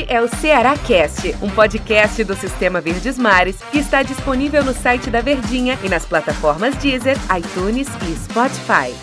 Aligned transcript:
Este 0.00 0.14
é 0.14 0.20
o 0.22 0.28
Ceará 0.28 0.78
Cast, 0.78 1.36
um 1.42 1.50
podcast 1.50 2.24
do 2.24 2.34
Sistema 2.34 2.80
Verdes 2.80 3.18
Mares 3.18 3.60
que 3.70 3.78
está 3.78 4.02
disponível 4.02 4.64
no 4.64 4.72
site 4.72 5.10
da 5.10 5.20
Verdinha 5.20 5.78
e 5.84 5.90
nas 5.90 6.06
plataformas 6.06 6.74
Deezer, 6.76 7.18
iTunes 7.36 7.86
e 8.08 8.16
Spotify. 8.16 8.94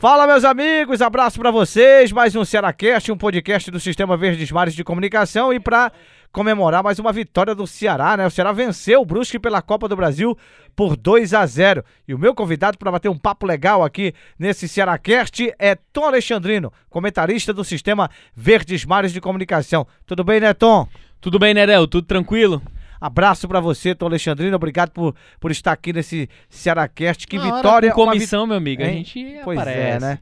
Fala, 0.00 0.26
meus 0.26 0.44
amigos, 0.44 1.02
abraço 1.02 1.38
para 1.38 1.50
vocês. 1.50 2.10
Mais 2.10 2.34
um 2.34 2.42
Cearacast, 2.42 3.12
um 3.12 3.18
podcast 3.18 3.70
do 3.70 3.78
Sistema 3.78 4.16
Verdes 4.16 4.50
Mares 4.50 4.74
de 4.74 4.82
Comunicação 4.82 5.52
e 5.52 5.60
para 5.60 5.92
comemorar 6.38 6.84
mais 6.84 7.00
uma 7.00 7.12
vitória 7.12 7.52
do 7.52 7.66
Ceará, 7.66 8.16
né? 8.16 8.24
O 8.24 8.30
Ceará 8.30 8.52
venceu 8.52 9.00
o 9.00 9.04
Brusque 9.04 9.40
pela 9.40 9.60
Copa 9.60 9.88
do 9.88 9.96
Brasil 9.96 10.38
por 10.76 10.96
2 10.96 11.34
a 11.34 11.44
0. 11.44 11.84
E 12.06 12.14
o 12.14 12.18
meu 12.18 12.32
convidado 12.32 12.78
para 12.78 12.92
bater 12.92 13.08
um 13.08 13.18
papo 13.18 13.44
legal 13.44 13.82
aqui 13.82 14.14
nesse 14.38 14.68
Cearacast 14.68 15.52
é 15.58 15.76
Tom 15.92 16.04
Alexandrino, 16.04 16.72
comentarista 16.88 17.52
do 17.52 17.64
Sistema 17.64 18.08
Verdes 18.36 18.84
Mares 18.84 19.12
de 19.12 19.20
Comunicação. 19.20 19.84
Tudo 20.06 20.22
bem, 20.22 20.38
né, 20.38 20.54
Tom? 20.54 20.86
Tudo 21.20 21.40
bem, 21.40 21.52
Nerel? 21.52 21.88
Tudo 21.88 22.06
tranquilo? 22.06 22.62
Abraço 23.00 23.48
para 23.48 23.58
você, 23.58 23.92
Tom 23.92 24.06
Alexandrino. 24.06 24.54
Obrigado 24.54 24.90
por, 24.90 25.16
por 25.40 25.50
estar 25.50 25.72
aqui 25.72 25.92
nesse 25.92 26.30
Cearacast. 26.48 27.26
Que 27.26 27.36
Uma 27.36 27.46
vitória. 27.46 27.70
hora 27.70 27.90
com 27.90 28.04
comissão, 28.04 28.46
meu 28.46 28.58
amigo. 28.58 28.82
Hein? 28.82 28.88
A 28.88 28.92
gente 28.92 29.40
Pois 29.42 29.58
aparece. 29.58 29.80
é, 29.80 29.98
né? 29.98 30.18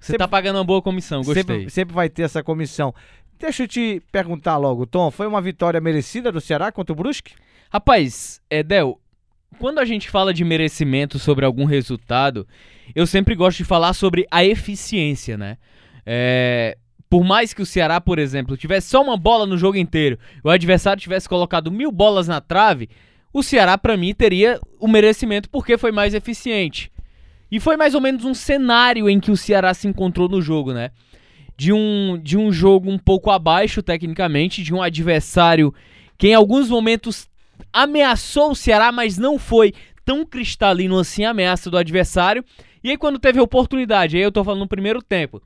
Você 0.00 0.16
tá 0.16 0.26
pagando 0.26 0.56
uma 0.56 0.64
boa 0.64 0.80
comissão, 0.80 1.18
gostei. 1.22 1.42
Sempre, 1.42 1.68
sempre 1.68 1.94
vai 1.94 2.08
ter 2.08 2.22
essa 2.22 2.42
comissão. 2.42 2.94
Deixa 3.40 3.62
eu 3.62 3.68
te 3.68 4.02
perguntar 4.12 4.58
logo, 4.58 4.84
Tom. 4.84 5.10
Foi 5.10 5.26
uma 5.26 5.40
vitória 5.40 5.80
merecida 5.80 6.30
do 6.30 6.42
Ceará 6.42 6.70
contra 6.70 6.92
o 6.92 6.96
Brusque? 6.96 7.32
Rapaz, 7.72 8.38
é, 8.50 8.62
Del, 8.62 9.00
quando 9.58 9.78
a 9.78 9.84
gente 9.86 10.10
fala 10.10 10.34
de 10.34 10.44
merecimento 10.44 11.18
sobre 11.18 11.46
algum 11.46 11.64
resultado, 11.64 12.46
eu 12.94 13.06
sempre 13.06 13.34
gosto 13.34 13.56
de 13.56 13.64
falar 13.64 13.94
sobre 13.94 14.26
a 14.30 14.44
eficiência, 14.44 15.38
né? 15.38 15.56
É, 16.04 16.76
por 17.08 17.24
mais 17.24 17.54
que 17.54 17.62
o 17.62 17.66
Ceará, 17.66 17.98
por 17.98 18.18
exemplo, 18.18 18.58
tivesse 18.58 18.90
só 18.90 19.02
uma 19.02 19.16
bola 19.16 19.46
no 19.46 19.56
jogo 19.56 19.78
inteiro, 19.78 20.18
o 20.44 20.50
adversário 20.50 21.00
tivesse 21.00 21.26
colocado 21.26 21.72
mil 21.72 21.90
bolas 21.90 22.28
na 22.28 22.42
trave, 22.42 22.90
o 23.32 23.42
Ceará, 23.42 23.78
pra 23.78 23.96
mim, 23.96 24.12
teria 24.12 24.60
o 24.78 24.86
merecimento 24.86 25.48
porque 25.48 25.78
foi 25.78 25.92
mais 25.92 26.12
eficiente. 26.12 26.92
E 27.50 27.58
foi 27.58 27.76
mais 27.76 27.94
ou 27.94 28.02
menos 28.02 28.26
um 28.26 28.34
cenário 28.34 29.08
em 29.08 29.18
que 29.18 29.30
o 29.30 29.36
Ceará 29.36 29.72
se 29.72 29.88
encontrou 29.88 30.28
no 30.28 30.42
jogo, 30.42 30.74
né? 30.74 30.90
De 31.60 31.74
um, 31.74 32.18
de 32.22 32.38
um 32.38 32.50
jogo 32.50 32.90
um 32.90 32.96
pouco 32.96 33.30
abaixo 33.30 33.82
tecnicamente, 33.82 34.62
de 34.62 34.72
um 34.72 34.80
adversário 34.80 35.74
que 36.16 36.28
em 36.28 36.34
alguns 36.34 36.70
momentos 36.70 37.28
ameaçou 37.70 38.52
o 38.52 38.54
Ceará, 38.54 38.90
mas 38.90 39.18
não 39.18 39.38
foi 39.38 39.74
tão 40.02 40.24
cristalino 40.24 40.98
assim 40.98 41.26
a 41.26 41.32
ameaça 41.32 41.70
do 41.70 41.76
adversário. 41.76 42.42
E 42.82 42.88
aí 42.88 42.96
quando 42.96 43.18
teve 43.18 43.38
a 43.38 43.42
oportunidade, 43.42 44.16
aí 44.16 44.22
eu 44.22 44.32
tô 44.32 44.42
falando 44.42 44.60
no 44.60 44.68
primeiro 44.68 45.02
tempo, 45.02 45.42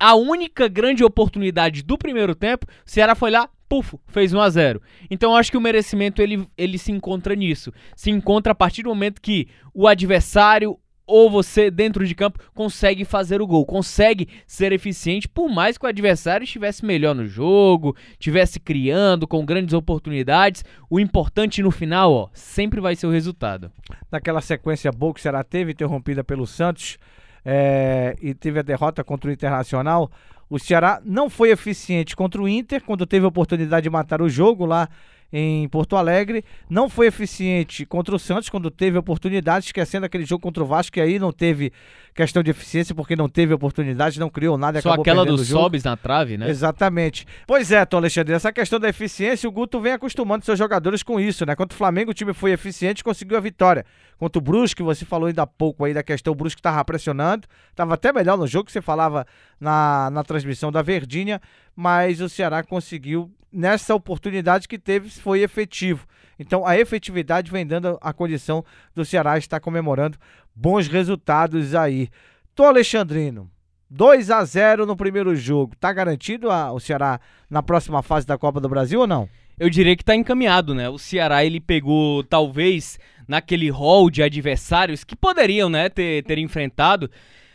a 0.00 0.14
única 0.14 0.68
grande 0.68 1.04
oportunidade 1.04 1.82
do 1.82 1.98
primeiro 1.98 2.34
tempo, 2.34 2.64
o 2.66 2.90
Ceará 2.90 3.14
foi 3.14 3.30
lá, 3.30 3.46
pufo, 3.68 4.00
fez 4.06 4.32
1 4.32 4.40
a 4.40 4.48
0. 4.48 4.82
Então 5.10 5.32
eu 5.32 5.36
acho 5.36 5.50
que 5.50 5.58
o 5.58 5.60
merecimento 5.60 6.22
ele, 6.22 6.48
ele 6.56 6.78
se 6.78 6.90
encontra 6.90 7.34
nisso. 7.34 7.74
Se 7.94 8.10
encontra 8.10 8.52
a 8.52 8.56
partir 8.56 8.84
do 8.84 8.88
momento 8.88 9.20
que 9.20 9.48
o 9.74 9.86
adversário 9.86 10.78
ou 11.08 11.30
você 11.30 11.70
dentro 11.70 12.06
de 12.06 12.14
campo 12.14 12.38
consegue 12.54 13.04
fazer 13.04 13.40
o 13.40 13.46
gol, 13.46 13.64
consegue 13.64 14.28
ser 14.46 14.72
eficiente, 14.72 15.26
por 15.26 15.48
mais 15.48 15.78
que 15.78 15.86
o 15.86 15.88
adversário 15.88 16.44
estivesse 16.44 16.84
melhor 16.84 17.14
no 17.14 17.26
jogo, 17.26 17.96
estivesse 18.12 18.60
criando 18.60 19.26
com 19.26 19.44
grandes 19.44 19.72
oportunidades. 19.72 20.62
O 20.90 21.00
importante 21.00 21.62
no 21.62 21.70
final, 21.70 22.12
ó, 22.12 22.28
sempre 22.34 22.78
vai 22.78 22.94
ser 22.94 23.06
o 23.06 23.10
resultado. 23.10 23.72
Naquela 24.12 24.42
sequência 24.42 24.92
boa 24.92 25.14
que 25.14 25.20
o 25.20 25.22
Ceará 25.22 25.42
teve, 25.42 25.72
interrompida 25.72 26.22
pelo 26.22 26.46
Santos, 26.46 26.98
é, 27.42 28.14
e 28.20 28.34
teve 28.34 28.58
a 28.58 28.62
derrota 28.62 29.02
contra 29.02 29.30
o 29.30 29.32
Internacional, 29.32 30.10
o 30.50 30.58
Ceará 30.58 31.00
não 31.04 31.30
foi 31.30 31.50
eficiente 31.50 32.14
contra 32.14 32.40
o 32.40 32.48
Inter, 32.48 32.82
quando 32.82 33.06
teve 33.06 33.24
a 33.24 33.28
oportunidade 33.28 33.84
de 33.84 33.90
matar 33.90 34.20
o 34.20 34.28
jogo 34.28 34.66
lá 34.66 34.88
em 35.32 35.68
Porto 35.68 35.96
Alegre. 35.96 36.44
Não 36.68 36.88
foi 36.88 37.06
eficiente 37.08 37.84
contra 37.84 38.14
o 38.14 38.18
Santos, 38.18 38.48
quando 38.48 38.70
teve 38.70 38.96
oportunidade, 38.98 39.66
esquecendo 39.66 40.06
aquele 40.06 40.24
jogo 40.24 40.42
contra 40.42 40.62
o 40.62 40.66
Vasco, 40.66 40.92
que 40.92 41.00
aí 41.00 41.18
não 41.18 41.32
teve 41.32 41.72
questão 42.14 42.42
de 42.42 42.50
eficiência, 42.50 42.94
porque 42.94 43.14
não 43.14 43.28
teve 43.28 43.54
oportunidade, 43.54 44.18
não 44.18 44.28
criou 44.28 44.58
nada 44.58 44.80
Só 44.80 44.90
aquela 44.90 45.04
perdendo 45.22 45.36
dos 45.36 45.42
o 45.42 45.44
jogo. 45.44 45.62
sobes 45.62 45.84
na 45.84 45.96
trave, 45.96 46.36
né? 46.36 46.48
Exatamente. 46.50 47.26
Pois 47.46 47.70
é, 47.70 47.84
Tom 47.84 47.98
Alexandre, 47.98 48.34
essa 48.34 48.52
questão 48.52 48.80
da 48.80 48.88
eficiência, 48.88 49.48
o 49.48 49.52
Guto 49.52 49.80
vem 49.80 49.92
acostumando 49.92 50.44
seus 50.44 50.58
jogadores 50.58 51.02
com 51.02 51.20
isso, 51.20 51.46
né? 51.46 51.54
Contra 51.54 51.74
o 51.74 51.78
Flamengo, 51.78 52.10
o 52.10 52.14
time 52.14 52.32
foi 52.32 52.52
eficiente 52.52 53.00
e 53.00 53.04
conseguiu 53.04 53.36
a 53.36 53.40
vitória. 53.40 53.84
Contra 54.18 54.38
o 54.38 54.42
Brusque, 54.42 54.82
você 54.82 55.04
falou 55.04 55.28
ainda 55.28 55.42
há 55.42 55.46
pouco 55.46 55.84
aí 55.84 55.94
da 55.94 56.02
questão, 56.02 56.32
o 56.32 56.36
Brusque 56.36 56.58
estava 56.58 56.84
pressionando, 56.84 57.46
estava 57.70 57.94
até 57.94 58.12
melhor 58.12 58.36
no 58.36 58.48
jogo 58.48 58.64
que 58.64 58.72
você 58.72 58.82
falava 58.82 59.24
na, 59.60 60.10
na 60.10 60.24
transmissão 60.24 60.72
da 60.72 60.82
Verdinha, 60.82 61.40
mas 61.76 62.20
o 62.20 62.28
Ceará 62.28 62.64
conseguiu, 62.64 63.30
nessa 63.52 63.94
oportunidade 63.94 64.68
que 64.68 64.78
teve, 64.78 65.10
foi 65.10 65.40
efetivo. 65.42 66.06
Então 66.38 66.66
a 66.66 66.78
efetividade 66.78 67.50
vem 67.50 67.66
dando 67.66 67.98
a 68.00 68.12
condição 68.12 68.64
do 68.94 69.04
Ceará 69.04 69.36
estar 69.38 69.58
comemorando 69.60 70.16
bons 70.54 70.86
resultados 70.86 71.74
aí. 71.74 72.08
Tom 72.54 72.64
Alexandrino, 72.64 73.50
2 73.90 74.30
a 74.30 74.44
0 74.44 74.86
no 74.86 74.96
primeiro 74.96 75.34
jogo. 75.34 75.74
Tá 75.80 75.92
garantido 75.92 76.50
a- 76.50 76.72
o 76.72 76.78
Ceará 76.78 77.20
na 77.50 77.62
próxima 77.62 78.02
fase 78.02 78.26
da 78.26 78.36
Copa 78.38 78.60
do 78.60 78.68
Brasil 78.68 79.00
ou 79.00 79.06
não? 79.06 79.28
Eu 79.58 79.68
diria 79.68 79.96
que 79.96 80.04
tá 80.04 80.14
encaminhado, 80.14 80.74
né? 80.74 80.88
O 80.88 80.98
Ceará 80.98 81.44
ele 81.44 81.58
pegou 81.60 82.22
talvez 82.22 82.98
naquele 83.26 83.68
hall 83.70 84.08
de 84.08 84.22
adversários 84.22 85.02
que 85.04 85.16
poderiam, 85.16 85.68
né, 85.68 85.88
ter, 85.88 86.22
ter 86.24 86.38
enfrentado. 86.38 87.10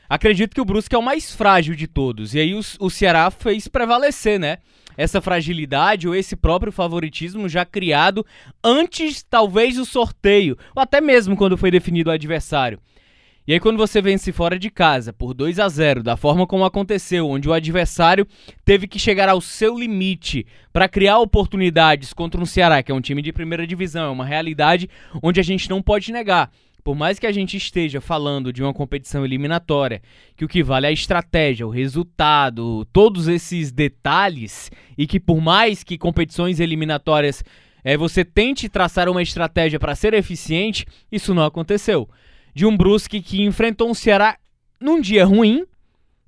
Acredito 0.10 0.54
que 0.54 0.62
o 0.62 0.66
Brusque 0.66 0.94
é 0.96 0.98
o 0.98 1.02
mais 1.02 1.34
frágil 1.34 1.76
de 1.76 1.88
todos. 1.88 2.36
E 2.36 2.40
aí 2.40 2.54
o, 2.54 2.60
o 2.80 2.90
Ceará 2.90 3.32
fez 3.32 3.68
prevalecer, 3.68 4.38
né? 4.40 4.58
Essa 4.98 5.22
fragilidade 5.22 6.08
ou 6.08 6.16
esse 6.16 6.36
próprio 6.36 6.72
favoritismo 6.72 7.48
já 7.50 7.66
criado 7.66 8.26
antes, 8.64 9.24
talvez, 9.24 9.76
do 9.76 9.86
sorteio, 9.86 10.58
ou 10.76 10.82
até 10.82 11.02
mesmo 11.02 11.36
quando 11.36 11.58
foi 11.58 11.72
definido 11.72 12.10
o 12.10 12.14
adversário. 12.14 12.80
E 13.46 13.52
aí 13.52 13.60
quando 13.60 13.76
você 13.76 14.02
vence 14.02 14.32
fora 14.32 14.58
de 14.58 14.70
casa 14.70 15.12
por 15.12 15.34
2 15.34 15.60
a 15.60 15.68
0, 15.68 16.02
da 16.02 16.16
forma 16.16 16.48
como 16.48 16.64
aconteceu, 16.64 17.28
onde 17.28 17.50
o 17.50 17.54
adversário 17.54 18.26
teve 18.64 18.88
que 18.88 18.98
chegar 18.98 19.28
ao 19.28 19.42
seu 19.42 19.78
limite 19.78 20.48
para 20.72 20.88
criar 20.88 21.20
oportunidades 21.20 22.14
contra 22.14 22.40
um 22.40 22.46
Ceará, 22.46 22.82
que 22.82 22.90
é 22.90 22.96
um 22.96 23.02
time 23.02 23.22
de 23.22 23.34
primeira 23.34 23.68
divisão, 23.68 24.06
é 24.06 24.10
uma 24.10 24.26
realidade 24.26 24.90
onde 25.22 25.42
a 25.42 25.44
gente 25.44 25.70
não 25.70 25.82
pode 25.82 26.10
negar. 26.14 26.50
Por 26.84 26.96
mais 26.96 27.18
que 27.18 27.26
a 27.26 27.32
gente 27.32 27.56
esteja 27.56 28.02
falando 28.02 28.52
de 28.52 28.62
uma 28.62 28.74
competição 28.74 29.24
eliminatória, 29.24 30.02
que 30.36 30.44
o 30.44 30.50
que 30.50 30.62
vale 30.62 30.86
é 30.86 30.90
a 30.90 30.94
estratégia, 30.94 31.66
o 31.66 31.70
resultado, 31.70 32.86
todos 32.92 33.30
esses 33.30 33.72
detalhes, 33.72 34.70
e 34.98 35.08
que 35.08 35.18
por 35.20 35.40
mais 35.40 35.82
que 35.82 35.98
competições 35.98 36.60
eliminatórias 36.60 37.42
é, 37.86 37.96
você 37.96 38.26
tente 38.26 38.68
traçar 38.68 39.08
uma 39.08 39.22
estratégia 39.22 39.80
para 39.80 39.96
ser 39.96 40.14
eficiente, 40.14 40.86
isso 41.10 41.34
não 41.34 41.46
aconteceu. 41.46 42.10
De 42.54 42.66
um 42.66 42.76
Brusque 42.76 43.22
que 43.22 43.44
enfrentou 43.44 43.90
um 43.90 43.94
Ceará 43.94 44.38
num 44.80 45.00
dia 45.00 45.26
ruim, 45.26 45.66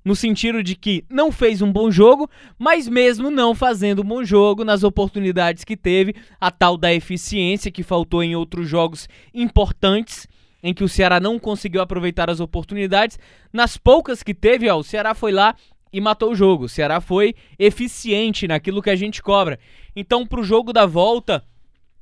no 0.02 0.16
sentido 0.16 0.62
de 0.62 0.74
que 0.74 1.04
não 1.10 1.30
fez 1.32 1.60
um 1.60 1.70
bom 1.70 1.90
jogo, 1.90 2.30
mas 2.58 2.88
mesmo 2.88 3.30
não 3.30 3.54
fazendo 3.54 4.02
um 4.02 4.04
bom 4.04 4.24
jogo 4.24 4.64
nas 4.64 4.84
oportunidades 4.84 5.64
que 5.64 5.76
teve, 5.76 6.14
a 6.40 6.50
tal 6.50 6.78
da 6.78 6.94
eficiência 6.94 7.70
que 7.72 7.82
faltou 7.82 8.22
em 8.22 8.36
outros 8.36 8.68
jogos 8.68 9.08
importantes, 9.34 10.28
em 10.66 10.74
que 10.74 10.82
o 10.82 10.88
Ceará 10.88 11.20
não 11.20 11.38
conseguiu 11.38 11.80
aproveitar 11.80 12.28
as 12.28 12.40
oportunidades, 12.40 13.20
nas 13.52 13.76
poucas 13.76 14.20
que 14.20 14.34
teve, 14.34 14.68
ó, 14.68 14.76
o 14.76 14.82
Ceará 14.82 15.14
foi 15.14 15.30
lá 15.30 15.54
e 15.92 16.00
matou 16.00 16.32
o 16.32 16.34
jogo. 16.34 16.64
O 16.64 16.68
Ceará 16.68 17.00
foi 17.00 17.36
eficiente 17.56 18.48
naquilo 18.48 18.82
que 18.82 18.90
a 18.90 18.96
gente 18.96 19.22
cobra. 19.22 19.60
Então, 19.94 20.26
pro 20.26 20.42
jogo 20.42 20.72
da 20.72 20.84
volta, 20.84 21.44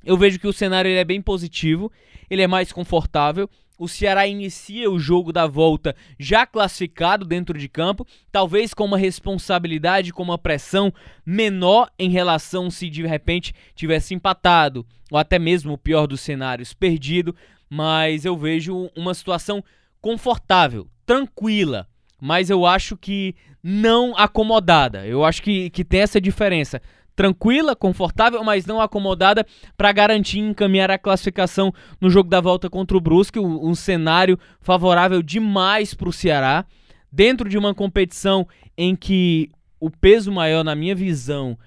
eu 0.02 0.16
vejo 0.16 0.38
que 0.38 0.48
o 0.48 0.52
cenário 0.52 0.90
é 0.90 1.04
bem 1.04 1.20
positivo, 1.20 1.92
ele 2.30 2.40
é 2.40 2.46
mais 2.46 2.72
confortável. 2.72 3.50
O 3.78 3.86
Ceará 3.86 4.26
inicia 4.26 4.90
o 4.90 4.98
jogo 4.98 5.30
da 5.30 5.46
volta 5.46 5.94
já 6.18 6.46
classificado 6.46 7.26
dentro 7.26 7.58
de 7.58 7.68
campo, 7.68 8.06
talvez 8.32 8.72
com 8.72 8.86
uma 8.86 8.96
responsabilidade, 8.96 10.10
com 10.10 10.22
uma 10.22 10.38
pressão 10.38 10.90
menor 11.26 11.90
em 11.98 12.08
relação 12.08 12.70
se 12.70 12.88
de 12.88 13.06
repente 13.06 13.52
tivesse 13.74 14.14
empatado, 14.14 14.86
ou 15.10 15.18
até 15.18 15.38
mesmo 15.38 15.74
o 15.74 15.78
pior 15.78 16.06
dos 16.06 16.22
cenários, 16.22 16.72
perdido. 16.72 17.36
Mas 17.76 18.24
eu 18.24 18.36
vejo 18.36 18.88
uma 18.94 19.12
situação 19.12 19.64
confortável, 20.00 20.86
tranquila, 21.04 21.88
mas 22.20 22.48
eu 22.48 22.64
acho 22.64 22.96
que 22.96 23.34
não 23.60 24.16
acomodada. 24.16 25.04
Eu 25.04 25.24
acho 25.24 25.42
que, 25.42 25.70
que 25.70 25.84
tem 25.84 26.02
essa 26.02 26.20
diferença. 26.20 26.80
Tranquila, 27.16 27.74
confortável, 27.74 28.44
mas 28.44 28.64
não 28.64 28.80
acomodada 28.80 29.44
para 29.76 29.90
garantir 29.90 30.38
encaminhar 30.38 30.88
a 30.88 30.98
classificação 30.98 31.74
no 32.00 32.08
jogo 32.08 32.30
da 32.30 32.40
volta 32.40 32.70
contra 32.70 32.96
o 32.96 33.00
Brusque, 33.00 33.40
um, 33.40 33.66
um 33.66 33.74
cenário 33.74 34.38
favorável 34.60 35.20
demais 35.20 35.94
para 35.94 36.08
o 36.08 36.12
Ceará, 36.12 36.64
dentro 37.10 37.48
de 37.48 37.58
uma 37.58 37.74
competição 37.74 38.46
em 38.78 38.94
que 38.94 39.50
o 39.80 39.90
peso 39.90 40.30
maior, 40.30 40.62
na 40.62 40.76
minha 40.76 40.94
visão, 40.94 41.58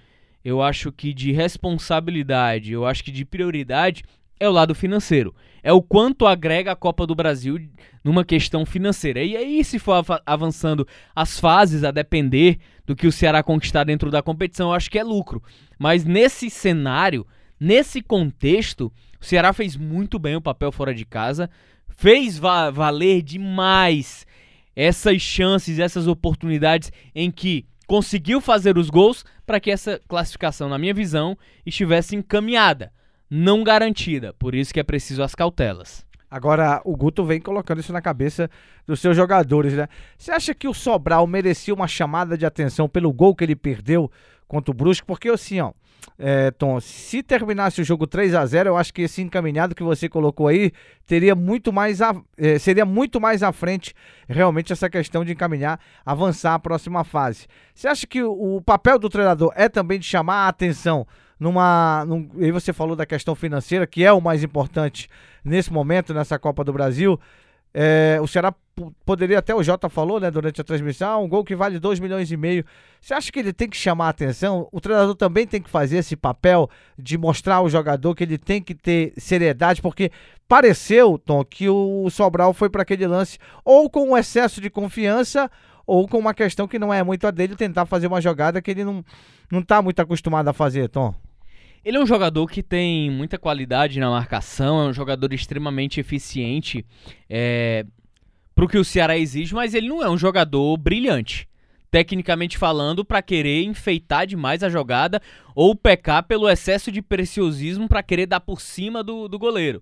eu 0.41 0.61
acho 0.61 0.89
que 0.89 1.13
de 1.13 1.33
responsabilidade, 1.33 2.71
eu 2.71 2.85
acho 2.85 3.03
que 3.03 3.11
de 3.11 3.25
prioridade 3.25 4.05
é 4.39 4.47
o 4.47 4.51
lado 4.51 4.73
financeiro. 4.75 5.33
É 5.63 5.71
o 5.73 5.81
quanto 5.81 6.25
agrega 6.25 6.71
a 6.71 6.75
Copa 6.75 7.05
do 7.05 7.15
Brasil 7.15 7.59
numa 8.03 8.23
questão 8.23 8.65
financeira. 8.65 9.23
E 9.23 9.35
aí, 9.35 9.63
se 9.63 9.79
for 9.79 10.03
avançando 10.25 10.87
as 11.15 11.39
fases, 11.39 11.83
a 11.83 11.91
depender 11.91 12.59
do 12.85 12.95
que 12.95 13.07
o 13.07 13.11
Ceará 13.11 13.43
conquistar 13.43 13.83
dentro 13.83 14.09
da 14.09 14.21
competição, 14.21 14.69
eu 14.69 14.73
acho 14.73 14.89
que 14.89 14.99
é 14.99 15.03
lucro. 15.03 15.43
Mas 15.77 16.05
nesse 16.05 16.49
cenário, 16.49 17.27
nesse 17.59 18.01
contexto, 18.01 18.91
o 19.19 19.25
Ceará 19.25 19.51
fez 19.51 19.75
muito 19.75 20.17
bem 20.17 20.35
o 20.35 20.41
papel 20.41 20.71
fora 20.71 20.93
de 20.93 21.05
casa, 21.05 21.49
fez 21.89 22.37
va 22.37 22.69
valer 22.69 23.21
demais 23.21 24.25
essas 24.75 25.21
chances, 25.21 25.79
essas 25.79 26.07
oportunidades 26.07 26.91
em 27.15 27.31
que 27.31 27.65
conseguiu 27.87 28.39
fazer 28.39 28.77
os 28.77 28.89
gols 28.89 29.25
para 29.45 29.59
que 29.59 29.71
essa 29.71 29.99
classificação, 30.07 30.69
na 30.69 30.77
minha 30.77 30.93
visão, 30.93 31.37
estivesse 31.65 32.15
encaminhada, 32.15 32.91
não 33.29 33.63
garantida. 33.63 34.33
Por 34.33 34.55
isso 34.55 34.73
que 34.73 34.79
é 34.79 34.83
preciso 34.83 35.23
as 35.23 35.35
cautelas. 35.35 36.05
Agora, 36.29 36.81
o 36.83 36.95
Guto 36.95 37.23
vem 37.25 37.39
colocando 37.39 37.79
isso 37.79 37.93
na 37.93 38.01
cabeça 38.01 38.49
dos 38.85 38.99
seus 38.99 39.15
jogadores, 39.15 39.73
né? 39.73 39.87
Você 40.17 40.31
acha 40.31 40.53
que 40.53 40.67
o 40.67 40.73
Sobral 40.73 41.25
merecia 41.25 41.73
uma 41.73 41.87
chamada 41.87 42.37
de 42.37 42.45
atenção 42.45 42.89
pelo 42.89 43.13
gol 43.13 43.33
que 43.33 43.45
ele 43.45 43.55
perdeu 43.55 44.11
contra 44.45 44.71
o 44.71 44.73
Brusque? 44.73 45.07
Porque 45.07 45.29
assim, 45.29 45.61
ó, 45.61 45.71
é, 46.19 46.51
Tom, 46.51 46.81
se 46.81 47.23
terminasse 47.23 47.79
o 47.79 47.83
jogo 47.83 48.05
3 48.05 48.33
a 48.33 48.45
0 48.45 48.69
eu 48.69 48.77
acho 48.77 48.93
que 48.93 49.03
esse 49.03 49.21
encaminhado 49.21 49.75
que 49.75 49.83
você 49.83 50.09
colocou 50.09 50.47
aí 50.47 50.71
teria 51.05 51.35
muito 51.35 51.71
mais 51.71 52.01
a, 52.01 52.15
é, 52.37 52.59
seria 52.59 52.85
muito 52.85 53.21
mais 53.21 53.41
à 53.41 53.51
frente 53.51 53.93
realmente 54.27 54.73
essa 54.73 54.89
questão 54.89 55.23
de 55.23 55.31
encaminhar, 55.31 55.79
avançar 56.05 56.55
a 56.55 56.59
próxima 56.59 57.03
fase. 57.03 57.47
Você 57.73 57.87
acha 57.87 58.05
que 58.05 58.21
o, 58.21 58.57
o 58.57 58.61
papel 58.61 58.99
do 58.99 59.09
treinador 59.09 59.53
é 59.55 59.69
também 59.69 59.99
de 59.99 60.05
chamar 60.05 60.45
a 60.45 60.47
atenção 60.49 61.07
numa. 61.39 62.05
Num, 62.05 62.29
aí 62.39 62.51
você 62.51 62.73
falou 62.73 62.95
da 62.95 63.05
questão 63.05 63.35
financeira, 63.35 63.85
que 63.87 64.03
é 64.03 64.11
o 64.11 64.21
mais 64.21 64.43
importante 64.43 65.09
nesse 65.43 65.71
momento, 65.71 66.13
nessa 66.13 66.37
Copa 66.37 66.63
do 66.63 66.73
Brasil. 66.73 67.19
É, 67.79 68.17
o 68.21 68.27
Ceará 68.27 68.53
poderia, 69.05 69.37
até 69.37 69.53
o 69.53 69.61
Jota 69.61 69.87
falou, 69.87 70.19
né, 70.19 70.31
durante 70.31 70.59
a 70.59 70.63
transmissão, 70.63 71.23
um 71.23 71.29
gol 71.29 71.43
que 71.43 71.55
vale 71.55 71.77
2 71.77 71.99
milhões 71.99 72.31
e 72.31 72.37
meio. 72.37 72.65
Você 72.99 73.13
acha 73.13 73.31
que 73.31 73.37
ele 73.39 73.53
tem 73.53 73.69
que 73.69 73.77
chamar 73.77 74.07
a 74.07 74.09
atenção? 74.09 74.67
O 74.71 74.81
treinador 74.81 75.15
também 75.15 75.45
tem 75.45 75.61
que 75.61 75.69
fazer 75.69 75.97
esse 75.97 76.15
papel 76.15 76.69
de 76.97 77.17
mostrar 77.17 77.57
ao 77.57 77.69
jogador 77.69 78.15
que 78.15 78.23
ele 78.23 78.37
tem 78.37 78.61
que 78.61 78.73
ter 78.73 79.13
seriedade, 79.17 79.81
porque 79.81 80.11
pareceu, 80.47 81.19
Tom, 81.19 81.43
que 81.43 81.69
o 81.69 82.09
Sobral 82.09 82.53
foi 82.53 82.69
para 82.69 82.81
aquele 82.81 83.05
lance 83.05 83.37
ou 83.63 83.89
com 83.89 84.09
um 84.09 84.17
excesso 84.17 84.59
de 84.59 84.69
confiança 84.69 85.47
ou 85.85 86.07
com 86.07 86.17
uma 86.17 86.33
questão 86.33 86.67
que 86.67 86.79
não 86.79 86.93
é 86.93 87.03
muito 87.03 87.27
a 87.27 87.31
dele 87.31 87.55
tentar 87.55 87.85
fazer 87.85 88.07
uma 88.07 88.19
jogada 88.19 88.61
que 88.61 88.71
ele 88.71 88.83
não, 88.83 89.05
não 89.51 89.61
tá 89.61 89.81
muito 89.81 89.99
acostumado 90.01 90.47
a 90.47 90.53
fazer, 90.53 90.89
Tom. 90.89 91.13
Ele 91.87 91.95
é 91.95 92.01
um 92.01 92.05
jogador 92.05 92.45
que 92.47 92.61
tem 92.61 93.09
muita 93.09 93.37
qualidade 93.37 93.97
na 93.97 94.09
marcação, 94.09 94.81
é 94.81 94.89
um 94.89 94.93
jogador 94.93 95.31
extremamente 95.31 96.01
eficiente 96.01 96.85
é, 97.29 97.85
pro 98.53 98.67
que 98.67 98.77
o 98.77 98.83
Ceará 98.83 99.17
exige, 99.17 99.55
mas 99.55 99.73
ele 99.73 99.87
não 99.87 100.03
é 100.03 100.09
um 100.09 100.17
jogador 100.17 100.75
brilhante. 100.75 101.47
Tecnicamente 101.89 102.57
falando, 102.57 103.05
para 103.05 103.21
querer 103.21 103.63
enfeitar 103.63 104.27
demais 104.27 104.63
a 104.63 104.69
jogada 104.69 105.21
ou 105.55 105.73
pecar 105.77 106.23
pelo 106.23 106.49
excesso 106.49 106.91
de 106.91 107.01
preciosismo 107.01 107.87
para 107.87 108.03
querer 108.03 108.25
dar 108.25 108.41
por 108.41 108.59
cima 108.59 109.01
do, 109.01 109.29
do 109.29 109.39
goleiro. 109.39 109.81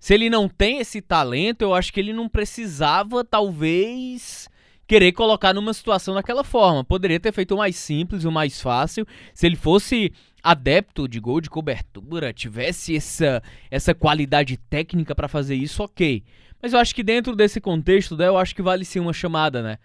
Se 0.00 0.14
ele 0.14 0.28
não 0.28 0.48
tem 0.48 0.80
esse 0.80 1.00
talento, 1.00 1.62
eu 1.62 1.72
acho 1.72 1.92
que 1.92 2.00
ele 2.00 2.12
não 2.12 2.28
precisava, 2.28 3.24
talvez, 3.24 4.48
querer 4.86 5.12
colocar 5.12 5.52
numa 5.52 5.74
situação 5.74 6.14
daquela 6.14 6.44
forma. 6.44 6.84
Poderia 6.84 7.18
ter 7.18 7.32
feito 7.32 7.54
o 7.54 7.58
mais 7.58 7.76
simples, 7.76 8.24
o 8.24 8.30
mais 8.30 8.60
fácil. 8.60 9.06
Se 9.34 9.46
ele 9.46 9.56
fosse 9.56 10.12
adepto 10.42 11.08
de 11.08 11.18
gol 11.18 11.40
de 11.40 11.50
cobertura, 11.50 12.32
tivesse 12.32 12.96
essa, 12.96 13.42
essa 13.70 13.94
qualidade 13.94 14.56
técnica 14.56 15.14
para 15.14 15.28
fazer 15.28 15.56
isso, 15.56 15.82
ok. 15.82 16.22
Mas 16.62 16.72
eu 16.72 16.78
acho 16.78 16.94
que 16.94 17.02
dentro 17.02 17.34
desse 17.34 17.60
contexto, 17.60 18.16
né, 18.16 18.28
eu 18.28 18.38
acho 18.38 18.54
que 18.54 18.62
vale 18.62 18.84
sim 18.84 19.00
uma 19.00 19.12
chamada, 19.12 19.62
né? 19.62 19.78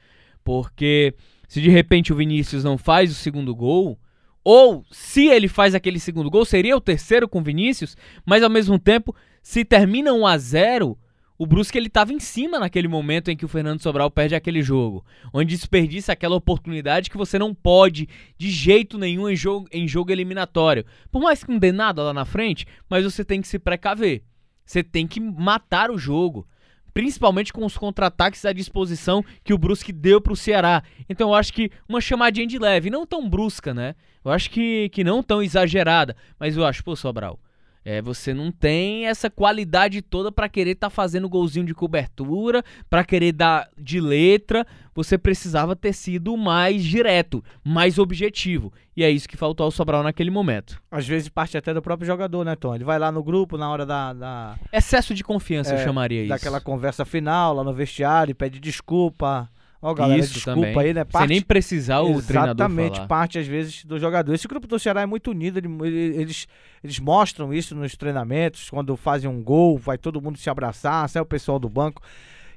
Porque 0.44 1.14
se 1.48 1.62
de 1.62 1.70
repente 1.70 2.14
o 2.14 2.16
Vinícius 2.16 2.64
não 2.64 2.78
faz 2.78 3.12
o 3.12 3.16
segundo 3.16 3.56
gol, 3.56 4.00
ou 4.44 4.86
se 4.92 5.28
ele 5.28 5.48
faz 5.48 5.76
aquele 5.76 6.00
segundo 6.00 6.30
gol, 6.30 6.46
seria 6.46 6.76
o 6.78 6.82
terceiro 6.82 7.28
com 7.28 7.40
o 7.40 7.44
Vinícius, 7.44 7.98
mas 8.26 8.42
ao 8.42 8.50
mesmo 8.50 8.80
tempo, 8.80 9.16
se 9.42 9.66
termina 9.66 10.14
1 10.14 10.28
a 10.28 10.38
0 10.38 10.98
o 11.42 11.46
Brusque 11.48 11.76
ele 11.76 11.88
estava 11.88 12.14
em 12.14 12.20
cima 12.20 12.60
naquele 12.60 12.88
momento 12.88 13.32
em 13.32 13.36
que 13.36 13.44
o 13.44 13.48
Fernando 13.48 13.82
Sobral 13.82 14.12
perde 14.12 14.36
aquele 14.36 14.62
jogo, 14.62 15.04
onde 15.34 15.56
desperdiça 15.56 16.12
aquela 16.12 16.36
oportunidade 16.36 17.10
que 17.10 17.18
você 17.18 17.40
não 17.40 17.52
pode 17.52 18.08
de 18.38 18.52
jeito 18.52 18.96
nenhum 18.96 19.28
em 19.28 19.36
jogo, 19.36 19.68
em 19.72 19.88
jogo 19.88 20.12
eliminatório. 20.12 20.86
Por 21.12 21.20
mais 21.20 21.44
que 21.44 21.50
não 21.50 21.58
dê 21.58 21.72
nada 21.72 22.04
lá 22.04 22.14
na 22.14 22.26
frente, 22.26 22.68
mas 22.88 23.04
você 23.04 23.26
tem 23.26 23.42
que 23.42 23.48
se 23.48 23.58
precaver. 23.58 24.22
Você 24.64 24.84
tem 24.84 25.08
que 25.08 25.20
matar 25.20 25.90
o 25.90 25.98
jogo, 25.98 26.48
principalmente 26.94 27.52
com 27.52 27.66
os 27.66 27.76
contra-ataques 27.76 28.46
à 28.46 28.54
disposição 28.54 29.26
que 29.44 29.52
o 29.52 29.58
Brusque 29.58 29.92
deu 29.92 30.22
para 30.22 30.34
o 30.34 30.38
Ceará. 30.38 30.84
Então 31.10 31.30
eu 31.30 31.34
acho 31.34 31.54
que 31.54 31.72
uma 31.90 32.00
chamadinha 32.00 32.46
de 32.46 32.60
leve, 32.60 32.92
não 32.92 33.04
tão 33.04 33.28
brusca, 33.28 33.74
né? 33.74 33.96
Eu 34.24 34.30
acho 34.30 34.48
que, 34.52 34.90
que 34.90 35.04
não 35.04 35.24
tão 35.24 35.42
exagerada, 35.42 36.16
mas 36.40 36.56
eu 36.56 36.64
acho, 36.64 36.84
pô, 36.84 36.96
Sobral, 36.96 37.40
é, 37.84 38.02
você 38.02 38.34
não 38.34 38.52
tem 38.52 39.08
essa 39.08 39.30
qualidade 39.30 40.02
toda 40.02 40.32
para 40.32 40.48
querer 40.48 40.72
estar 40.72 40.88
tá 40.88 40.92
fazendo 40.92 41.28
golzinho 41.28 41.66
de 41.66 41.74
cobertura, 41.74 42.64
para 42.90 43.04
querer 43.04 43.32
dar 43.32 43.70
de 43.78 44.00
letra. 44.00 44.66
Você 44.94 45.18
precisava 45.18 45.76
ter 45.76 45.94
sido 45.94 46.38
mais 46.38 46.84
direto, 46.84 47.44
mais 47.64 47.98
objetivo. 47.98 48.72
E 48.96 49.04
é 49.04 49.10
isso 49.10 49.28
que 49.28 49.38
faltou 49.38 49.64
ao 49.64 49.72
Sobral 49.72 50.04
naquele 50.04 50.30
momento. 50.30 50.82
Às 50.92 51.08
vezes 51.08 51.30
parte 51.30 51.58
até 51.58 51.74
do 51.74 51.82
próprio 51.82 52.06
jogador, 52.06 52.44
né, 52.44 52.56
Tom? 52.56 52.76
Ele 52.76 52.84
vai 52.84 53.00
lá 53.00 53.12
no 53.12 53.24
grupo 53.24 53.58
na 53.58 53.70
hora 53.70 53.86
da. 53.86 54.14
da... 54.14 54.60
Excesso 54.72 55.14
de 55.14 55.24
confiança, 55.24 55.74
é, 55.74 55.80
eu 55.80 55.84
chamaria 55.84 56.22
isso. 56.22 56.30
Daquela 56.30 56.62
conversa 56.62 57.04
final 57.06 57.56
lá 57.56 57.64
no 57.64 57.74
vestiário, 57.74 58.36
pede 58.36 58.60
desculpa. 58.60 59.50
Ó, 59.82 59.94
galera, 59.96 60.20
Isso 60.20 60.34
desculpa 60.36 60.62
também. 60.62 60.78
aí, 60.78 60.94
né? 60.94 61.04
Parte... 61.04 61.28
Sem 61.28 61.36
nem 61.38 61.42
precisar 61.42 62.02
o 62.02 62.12
Exatamente, 62.12 63.02
parte 63.08 63.40
às 63.40 63.48
vezes 63.48 63.84
do 63.84 63.98
jogador. 63.98 64.32
Esse 64.34 64.48
grupo 64.48 64.68
do 64.68 64.78
Ceará 64.78 65.02
é 65.02 65.06
muito 65.08 65.32
unido, 65.32 65.58
eles, 65.84 66.48
eles 66.84 67.00
mostram 67.00 67.52
isso 67.52 67.74
nos 67.74 67.96
treinamentos, 67.96 68.70
quando 68.70 68.96
fazem 68.96 69.28
um 69.28 69.42
gol, 69.42 69.80
vai 69.80 69.98
todo 69.98 70.22
mundo 70.22 70.38
se 70.38 70.50
abraçar, 70.50 71.10
sai 71.10 71.22
o 71.22 71.26
pessoal 71.26 71.58
do 71.58 71.68
banco. 71.68 72.02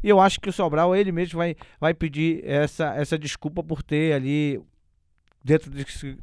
E 0.02 0.08
eu 0.10 0.20
acho 0.20 0.38
que 0.38 0.50
o 0.50 0.52
Sobral, 0.52 0.94
ele 0.94 1.10
mesmo 1.10 1.38
vai, 1.38 1.56
vai 1.80 1.94
pedir 1.94 2.44
essa, 2.44 2.94
essa 2.94 3.18
desculpa 3.18 3.62
por 3.62 3.82
ter 3.82 4.12
ali, 4.12 4.60
dentro 5.44 5.70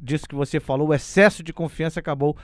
disso, 0.02 0.28
que 0.28 0.36
você 0.36 0.60
falou, 0.60 0.90
o 0.90 0.94
excesso 0.94 1.44
de 1.44 1.54
confiança 1.54 2.00
acabou 2.00 2.36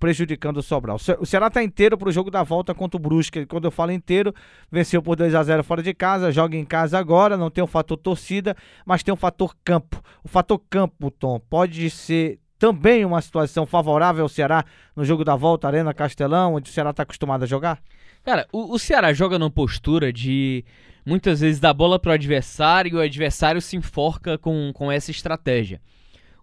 prejudicando 0.00 0.56
o 0.56 0.62
Sobral. 0.62 0.96
O 1.20 1.26
Ceará 1.26 1.48
está 1.48 1.62
inteiro 1.62 1.98
para 1.98 2.08
o 2.08 2.12
jogo 2.12 2.30
da 2.30 2.42
volta 2.42 2.74
contra 2.74 2.96
o 2.96 3.00
Brusque. 3.00 3.44
Quando 3.44 3.66
eu 3.66 3.70
falo 3.70 3.92
inteiro, 3.92 4.34
venceu 4.70 5.02
por 5.02 5.14
2 5.14 5.34
a 5.34 5.42
0 5.42 5.62
fora 5.62 5.82
de 5.82 5.92
casa, 5.92 6.32
joga 6.32 6.56
em 6.56 6.64
casa 6.64 6.98
agora, 6.98 7.36
não 7.36 7.50
tem 7.50 7.62
o 7.62 7.66
fator 7.66 7.98
torcida, 7.98 8.56
mas 8.86 9.02
tem 9.02 9.12
o 9.12 9.16
fator 9.16 9.54
campo. 9.62 10.02
O 10.24 10.28
fator 10.28 10.58
campo, 10.70 11.10
Tom, 11.10 11.38
pode 11.38 11.88
ser 11.90 12.40
também 12.58 13.04
uma 13.04 13.20
situação 13.20 13.66
favorável 13.66 14.22
ao 14.22 14.28
Ceará 14.28 14.64
no 14.96 15.04
jogo 15.04 15.24
da 15.24 15.36
volta, 15.36 15.66
Arena 15.66 15.92
Castelão, 15.92 16.54
onde 16.54 16.70
o 16.70 16.72
Ceará 16.72 16.90
está 16.90 17.02
acostumado 17.02 17.42
a 17.42 17.46
jogar? 17.46 17.78
Cara, 18.24 18.46
o, 18.52 18.74
o 18.74 18.78
Ceará 18.78 19.12
joga 19.12 19.38
numa 19.38 19.50
postura 19.50 20.12
de 20.12 20.64
muitas 21.04 21.40
vezes 21.40 21.60
dar 21.60 21.74
bola 21.74 21.98
para 21.98 22.10
o 22.10 22.14
adversário 22.14 22.90
e 22.90 22.94
o 22.94 23.00
adversário 23.00 23.60
se 23.60 23.76
enforca 23.76 24.38
com, 24.38 24.70
com 24.72 24.90
essa 24.90 25.10
estratégia. 25.10 25.80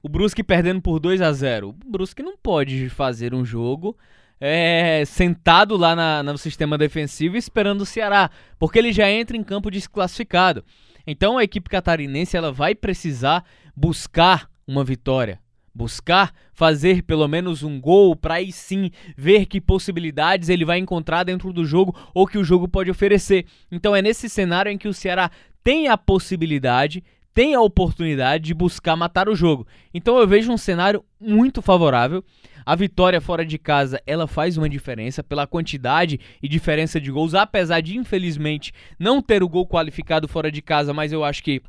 O 0.01 0.09
Brusque 0.09 0.43
perdendo 0.43 0.81
por 0.81 0.99
2 0.99 1.21
a 1.21 1.31
0 1.31 1.69
O 1.69 1.73
Brusque 1.73 2.23
não 2.23 2.37
pode 2.37 2.89
fazer 2.89 3.33
um 3.33 3.43
jogo 3.43 3.97
é, 4.39 5.03
sentado 5.05 5.75
lá 5.75 5.95
na, 5.95 6.23
no 6.23 6.37
sistema 6.37 6.77
defensivo 6.77 7.35
esperando 7.35 7.81
o 7.81 7.85
Ceará, 7.85 8.31
porque 8.57 8.79
ele 8.79 8.93
já 8.93 9.09
entra 9.11 9.35
em 9.35 9.43
campo 9.43 9.69
desclassificado. 9.69 10.63
Então 11.05 11.37
a 11.37 11.43
equipe 11.43 11.69
catarinense 11.69 12.37
ela 12.37 12.51
vai 12.51 12.73
precisar 12.73 13.43
buscar 13.75 14.49
uma 14.65 14.83
vitória, 14.83 15.39
buscar 15.73 16.33
fazer 16.53 17.03
pelo 17.03 17.27
menos 17.27 17.63
um 17.63 17.81
gol 17.81 18.15
para 18.15 18.35
aí 18.35 18.51
sim 18.51 18.91
ver 19.17 19.45
que 19.45 19.59
possibilidades 19.59 20.47
ele 20.47 20.63
vai 20.63 20.77
encontrar 20.77 21.23
dentro 21.23 21.51
do 21.51 21.65
jogo 21.65 21.95
ou 22.13 22.27
que 22.27 22.37
o 22.37 22.43
jogo 22.43 22.67
pode 22.67 22.89
oferecer. 22.89 23.45
Então 23.71 23.95
é 23.95 24.01
nesse 24.01 24.29
cenário 24.29 24.71
em 24.71 24.77
que 24.77 24.87
o 24.87 24.93
Ceará 24.93 25.29
tem 25.63 25.87
a 25.87 25.97
possibilidade 25.97 27.03
tem 27.33 27.55
a 27.55 27.61
oportunidade 27.61 28.45
de 28.45 28.53
buscar 28.53 28.95
matar 28.95 29.29
o 29.29 29.35
jogo. 29.35 29.67
Então 29.93 30.17
eu 30.17 30.27
vejo 30.27 30.51
um 30.51 30.57
cenário 30.57 31.03
muito 31.19 31.61
favorável. 31.61 32.23
A 32.65 32.75
vitória 32.75 33.21
fora 33.21 33.45
de 33.45 33.57
casa, 33.57 34.01
ela 34.05 34.27
faz 34.27 34.57
uma 34.57 34.69
diferença 34.69 35.23
pela 35.23 35.47
quantidade 35.47 36.19
e 36.41 36.47
diferença 36.47 36.99
de 36.99 37.11
gols, 37.11 37.33
apesar 37.33 37.81
de 37.81 37.97
infelizmente 37.97 38.71
não 38.99 39.21
ter 39.21 39.41
o 39.41 39.49
gol 39.49 39.67
qualificado 39.67 40.27
fora 40.27 40.51
de 40.51 40.61
casa, 40.61 40.93
mas 40.93 41.11
eu 41.11 41.23
acho 41.23 41.43
que 41.43 41.61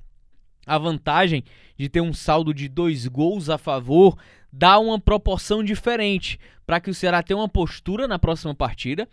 a 0.67 0.76
vantagem 0.76 1.43
de 1.79 1.88
ter 1.88 2.00
um 2.00 2.12
saldo 2.12 2.52
de 2.52 2.69
dois 2.69 3.07
gols 3.07 3.49
a 3.49 3.57
favor 3.57 4.19
dá 4.52 4.79
uma 4.79 5.00
proporção 5.00 5.64
diferente 5.64 6.38
para 6.67 6.81
que 6.81 6.90
o 6.90 6.95
Ceará 6.95 7.23
tenha 7.23 7.38
uma 7.38 7.49
postura 7.49 8.07
na 8.07 8.19
próxima 8.19 8.55
partida. 8.55 9.09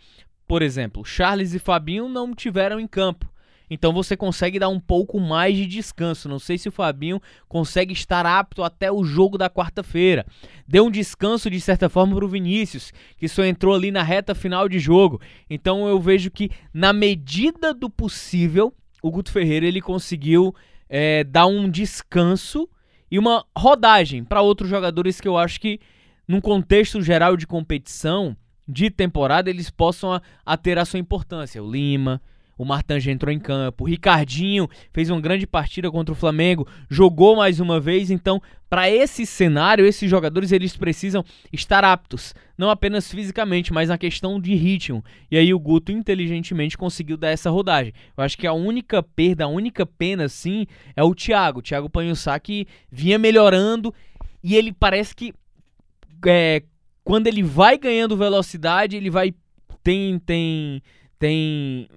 Por 0.46 0.62
exemplo, 0.62 1.04
Charles 1.04 1.54
e 1.54 1.58
Fabinho 1.58 2.08
não 2.08 2.34
tiveram 2.34 2.78
em 2.78 2.86
campo. 2.86 3.28
Então 3.70 3.92
você 3.92 4.16
consegue 4.16 4.58
dar 4.58 4.68
um 4.68 4.80
pouco 4.80 5.20
mais 5.20 5.56
de 5.56 5.66
descanso. 5.66 6.28
Não 6.28 6.38
sei 6.38 6.58
se 6.58 6.68
o 6.68 6.72
Fabinho 6.72 7.20
consegue 7.48 7.92
estar 7.92 8.24
apto 8.24 8.62
até 8.62 8.90
o 8.90 9.04
jogo 9.04 9.36
da 9.36 9.50
quarta-feira. 9.50 10.26
Deu 10.66 10.86
um 10.86 10.90
descanso 10.90 11.50
de 11.50 11.60
certa 11.60 11.88
forma 11.88 12.14
para 12.16 12.24
o 12.24 12.28
Vinícius, 12.28 12.92
que 13.16 13.28
só 13.28 13.44
entrou 13.44 13.74
ali 13.74 13.90
na 13.90 14.02
reta 14.02 14.34
final 14.34 14.68
de 14.68 14.78
jogo. 14.78 15.20
Então 15.48 15.86
eu 15.86 16.00
vejo 16.00 16.30
que 16.30 16.50
na 16.72 16.92
medida 16.92 17.74
do 17.74 17.90
possível, 17.90 18.72
o 19.02 19.10
Guto 19.10 19.30
Ferreira 19.30 19.66
ele 19.66 19.80
conseguiu 19.80 20.54
é, 20.88 21.24
dar 21.24 21.46
um 21.46 21.68
descanso 21.68 22.68
e 23.10 23.18
uma 23.18 23.44
rodagem 23.56 24.24
para 24.24 24.42
outros 24.42 24.68
jogadores 24.68 25.20
que 25.20 25.28
eu 25.28 25.36
acho 25.36 25.60
que 25.60 25.80
num 26.26 26.40
contexto 26.40 27.00
geral 27.00 27.36
de 27.36 27.46
competição 27.46 28.36
de 28.66 28.90
temporada 28.90 29.48
eles 29.48 29.70
possam 29.70 30.12
a, 30.12 30.22
a 30.44 30.56
ter 30.56 30.78
a 30.78 30.84
sua 30.84 30.98
importância. 30.98 31.62
O 31.62 31.70
Lima, 31.70 32.20
o 32.58 32.64
Martin 32.64 32.98
já 32.98 33.12
entrou 33.12 33.32
em 33.32 33.38
campo. 33.38 33.84
Ricardinho 33.84 34.68
fez 34.92 35.08
uma 35.08 35.20
grande 35.20 35.46
partida 35.46 35.90
contra 35.90 36.12
o 36.12 36.16
Flamengo, 36.16 36.66
jogou 36.90 37.36
mais 37.36 37.60
uma 37.60 37.78
vez. 37.78 38.10
Então, 38.10 38.42
para 38.68 38.90
esse 38.90 39.24
cenário, 39.24 39.86
esses 39.86 40.10
jogadores 40.10 40.52
eles 40.52 40.76
precisam 40.76 41.24
estar 41.52 41.84
aptos, 41.84 42.34
não 42.58 42.68
apenas 42.68 43.10
fisicamente, 43.10 43.72
mas 43.72 43.88
na 43.88 43.96
questão 43.96 44.40
de 44.40 44.54
ritmo. 44.54 45.02
E 45.30 45.38
aí 45.38 45.54
o 45.54 45.58
Guto 45.58 45.92
inteligentemente 45.92 46.76
conseguiu 46.76 47.16
dar 47.16 47.30
essa 47.30 47.48
rodagem. 47.48 47.94
Eu 48.16 48.24
acho 48.24 48.36
que 48.36 48.46
a 48.46 48.52
única 48.52 49.02
perda, 49.02 49.44
a 49.44 49.48
única 49.48 49.86
pena, 49.86 50.28
sim, 50.28 50.66
é 50.94 51.02
o 51.02 51.14
Thiago. 51.14 51.60
O 51.60 51.62
Thiago 51.62 51.88
Panhussá 51.88 52.38
que 52.38 52.66
vinha 52.90 53.18
melhorando 53.18 53.94
e 54.42 54.56
ele 54.56 54.72
parece 54.72 55.14
que 55.14 55.32
é, 56.26 56.62
quando 57.04 57.26
ele 57.26 57.42
vai 57.42 57.78
ganhando 57.78 58.16
velocidade, 58.16 58.96
ele 58.96 59.08
vai 59.08 59.32
tem 59.82 60.18
tem 60.18 60.82
tem 61.18 61.88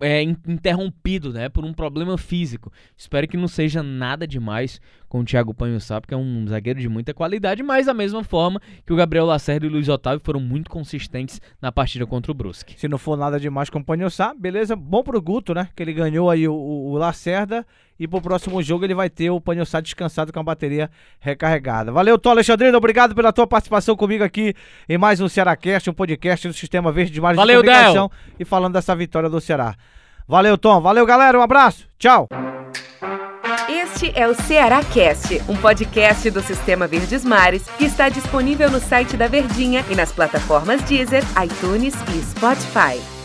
é, 0.00 0.22
interrompido, 0.22 1.32
né, 1.32 1.48
por 1.48 1.64
um 1.64 1.72
problema 1.72 2.18
físico. 2.18 2.72
Espero 2.96 3.26
que 3.26 3.36
não 3.36 3.48
seja 3.48 3.82
nada 3.82 4.26
demais 4.26 4.80
com 5.08 5.20
o 5.20 5.24
Thiago 5.24 5.54
Panhussá, 5.54 6.00
porque 6.00 6.14
é 6.14 6.16
um 6.16 6.46
zagueiro 6.46 6.80
de 6.80 6.88
muita 6.88 7.14
qualidade, 7.14 7.62
mas 7.62 7.86
da 7.86 7.94
mesma 7.94 8.24
forma 8.24 8.60
que 8.84 8.92
o 8.92 8.96
Gabriel 8.96 9.24
Lacerda 9.24 9.64
e 9.64 9.68
o 9.68 9.72
Luiz 9.72 9.88
Otávio 9.88 10.20
foram 10.22 10.40
muito 10.40 10.70
consistentes 10.70 11.40
na 11.60 11.70
partida 11.70 12.06
contra 12.06 12.32
o 12.32 12.34
Brusque. 12.34 12.78
Se 12.78 12.88
não 12.88 12.98
for 12.98 13.16
nada 13.16 13.38
demais 13.38 13.70
com 13.70 13.78
o 13.78 13.84
Panhussá, 13.84 14.34
beleza, 14.34 14.74
bom 14.74 15.02
pro 15.02 15.20
Guto, 15.22 15.54
né, 15.54 15.68
que 15.74 15.82
ele 15.82 15.92
ganhou 15.92 16.28
aí 16.28 16.46
o, 16.46 16.54
o 16.54 16.96
Lacerda 16.96 17.66
e 17.98 18.06
pro 18.06 18.20
próximo 18.20 18.62
jogo 18.62 18.84
ele 18.84 18.94
vai 18.94 19.08
ter 19.08 19.30
o 19.30 19.40
Panhussá 19.40 19.80
descansado 19.80 20.32
com 20.32 20.40
a 20.40 20.42
bateria 20.42 20.90
recarregada. 21.20 21.90
Valeu, 21.92 22.18
Tom 22.18 22.30
Alexandrino, 22.30 22.76
obrigado 22.76 23.14
pela 23.14 23.32
tua 23.32 23.46
participação 23.46 23.96
comigo 23.96 24.22
aqui 24.22 24.54
em 24.88 24.98
mais 24.98 25.20
um 25.20 25.28
Cearacast, 25.28 25.88
um 25.90 25.94
podcast 25.94 26.48
do 26.48 26.54
Sistema 26.54 26.92
Verde 26.92 27.12
de 27.12 27.20
Mares 27.20 27.36
Valeu, 27.36 27.62
de 27.62 27.68
Comunicação 27.68 28.08
Del. 28.08 28.36
e 28.40 28.44
falando 28.44 28.74
dessa 28.74 28.94
vitória 28.94 29.28
do 29.28 29.40
Ceará. 29.40 29.74
Valeu, 30.28 30.58
Tom. 30.58 30.80
Valeu, 30.80 31.06
galera. 31.06 31.38
Um 31.38 31.42
abraço. 31.42 31.86
Tchau. 31.98 32.28
Este 33.68 34.12
é 34.14 34.26
o 34.26 34.34
Ceará 34.34 34.82
Cast, 34.82 35.40
um 35.48 35.56
podcast 35.56 36.30
do 36.30 36.42
Sistema 36.42 36.86
Verdes 36.86 37.24
Mares 37.24 37.64
que 37.78 37.84
está 37.84 38.08
disponível 38.08 38.70
no 38.70 38.80
site 38.80 39.16
da 39.16 39.28
Verdinha 39.28 39.84
e 39.90 39.94
nas 39.94 40.12
plataformas 40.12 40.82
Deezer, 40.82 41.22
iTunes 41.42 41.94
e 42.14 42.22
Spotify. 42.22 43.15